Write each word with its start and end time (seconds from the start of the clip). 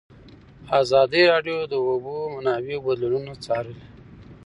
ازادي 0.81 1.21
راډیو 1.31 1.57
د 1.67 1.69
د 1.71 1.75
اوبو 1.91 2.15
منابع 2.35 2.77
بدلونونه 2.85 3.33
څارلي. 3.45 3.85